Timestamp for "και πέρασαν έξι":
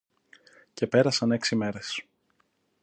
0.73-1.55